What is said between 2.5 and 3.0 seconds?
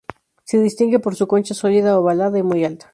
alta.